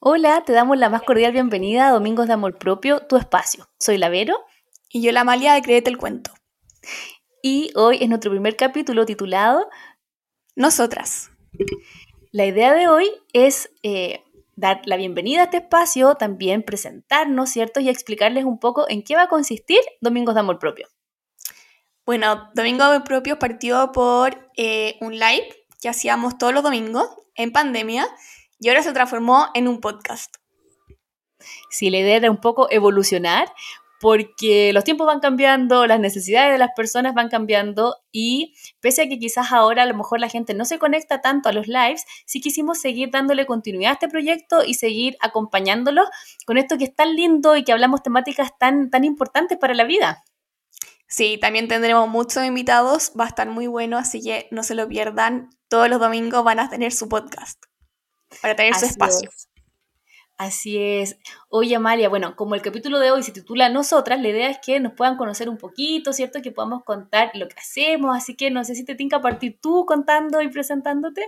[0.00, 3.68] Hola, te damos la más cordial bienvenida a Domingos de Amor Propio, tu espacio.
[3.78, 4.36] Soy la Vero.
[4.90, 6.32] Y yo la Amalia de Créete el Cuento.
[7.42, 9.68] Y hoy es nuestro primer capítulo titulado
[10.56, 11.30] Nosotras.
[12.32, 14.22] La idea de hoy es eh,
[14.56, 17.80] dar la bienvenida a este espacio, también presentarnos, ¿cierto?
[17.80, 20.88] Y explicarles un poco en qué va a consistir Domingos de Amor Propio.
[22.04, 25.48] Bueno, Domingo de Amor Propio partió por eh, un live
[25.80, 28.08] que hacíamos todos los domingos en pandemia
[28.60, 30.36] y ahora se transformó en un podcast.
[31.70, 33.48] Sí, la idea era un poco evolucionar
[34.00, 39.08] porque los tiempos van cambiando, las necesidades de las personas van cambiando y pese a
[39.08, 42.04] que quizás ahora a lo mejor la gente no se conecta tanto a los lives,
[42.24, 46.04] sí quisimos seguir dándole continuidad a este proyecto y seguir acompañándolo
[46.46, 49.84] con esto que es tan lindo y que hablamos temáticas tan, tan importantes para la
[49.84, 50.22] vida.
[51.08, 54.86] Sí, también tendremos muchos invitados, va a estar muy bueno, así que no se lo
[54.86, 55.50] pierdan.
[55.68, 57.67] Todos los domingos van a tener su podcast
[58.42, 59.30] para tener su espacio.
[60.38, 61.18] Así es.
[61.48, 64.78] Oye, Amalia, bueno, como el capítulo de hoy se titula Nosotras, la idea es que
[64.78, 66.40] nos puedan conocer un poquito, ¿cierto?
[66.40, 69.84] Que podamos contar lo que hacemos, así que no sé si te tinca partir tú
[69.84, 71.26] contando y presentándote.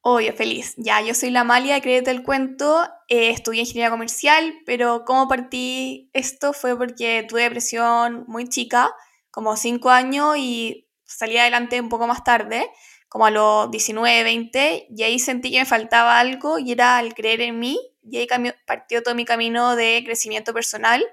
[0.00, 0.74] Oye, feliz.
[0.76, 6.10] Ya, yo soy la Amalia, créete el cuento, eh, estudié ingeniería comercial, pero cómo partí
[6.12, 8.92] esto fue porque tuve depresión muy chica,
[9.30, 12.70] como 5 años, y salí adelante un poco más tarde
[13.08, 17.14] como a los 19, 20, y ahí sentí que me faltaba algo y era el
[17.14, 18.28] creer en mí, y ahí
[18.66, 21.04] partió todo mi camino de crecimiento personal.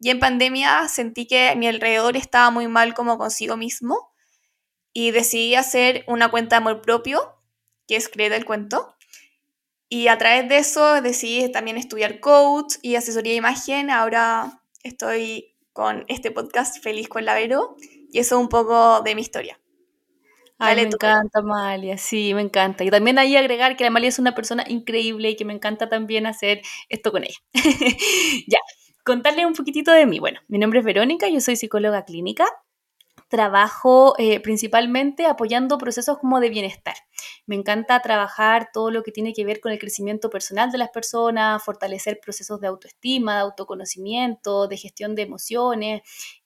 [0.00, 4.12] Y en pandemia sentí que mi alrededor estaba muy mal como consigo mismo,
[4.92, 7.36] y decidí hacer una cuenta de amor propio,
[7.86, 8.96] que es Creer el Cuento.
[9.88, 13.90] Y a través de eso decidí también estudiar coach y asesoría de imagen.
[13.90, 17.76] Ahora estoy con este podcast Feliz con la Vero,
[18.12, 19.58] y eso es un poco de mi historia
[20.62, 22.84] me encanta Amalia, sí, me encanta.
[22.84, 26.26] Y también ahí agregar que Amalia es una persona increíble y que me encanta también
[26.26, 27.38] hacer esto con ella.
[28.46, 28.58] ya,
[29.04, 30.18] contarle un poquitito de mí.
[30.18, 32.46] Bueno, mi nombre es Verónica, yo soy psicóloga clínica.
[33.28, 36.94] Trabajo eh, principalmente apoyando procesos como de bienestar.
[37.46, 40.90] Me encanta trabajar todo lo que tiene que ver con el crecimiento personal de las
[40.90, 46.02] personas, fortalecer procesos de autoestima, de autoconocimiento, de gestión de emociones,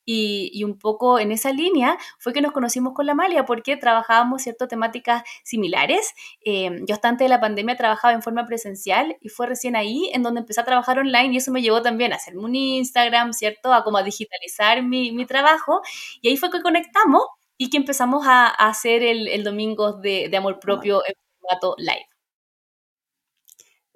[0.06, 4.42] y, un poco en esa línea fue que nos conocimos con la Malia porque trabajábamos
[4.42, 6.14] ciertas temáticas similares.
[6.44, 10.10] Eh, yo hasta antes de la pandemia trabajaba en forma presencial y fue recién ahí
[10.14, 13.32] en donde empecé a trabajar online y eso me llevó también a hacerme un Instagram,
[13.32, 13.72] ¿cierto?
[13.72, 15.80] A como a digitalizar mi, mi trabajo
[16.22, 17.22] y ahí fue que conectamos
[17.58, 22.15] y que empezamos a, hacer el, el domingo de, de amor propio en formato live.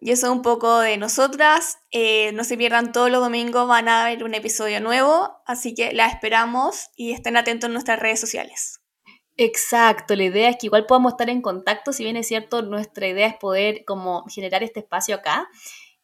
[0.01, 1.79] Y eso es un poco de nosotras.
[1.91, 5.93] Eh, no se pierdan todos los domingos, van a ver un episodio nuevo, así que
[5.93, 8.81] la esperamos y estén atentos en nuestras redes sociales.
[9.37, 13.09] Exacto, la idea es que igual podamos estar en contacto, si bien es cierto, nuestra
[13.09, 15.49] idea es poder como generar este espacio acá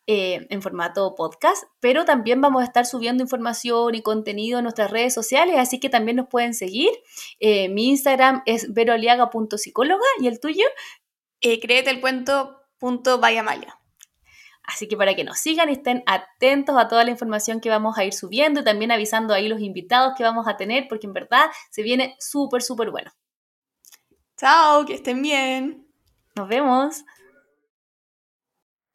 [0.07, 4.91] eh, en formato podcast, pero también vamos a estar subiendo información y contenido en nuestras
[4.91, 6.91] redes sociales, así que también nos pueden seguir.
[7.41, 10.65] Eh, mi Instagram es veroaliaga.psicóloga y el tuyo.
[11.41, 12.57] Eh, créete el cuento
[14.67, 17.97] Así que para que nos sigan y estén atentos a toda la información que vamos
[17.99, 21.13] a ir subiendo y también avisando ahí los invitados que vamos a tener, porque en
[21.13, 23.11] verdad se viene súper, súper bueno.
[24.37, 25.87] Chao, que estén bien.
[26.35, 27.05] Nos vemos.